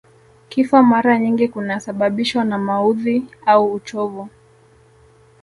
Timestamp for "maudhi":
2.57-3.25